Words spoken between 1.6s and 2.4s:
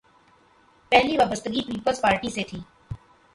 Peoples party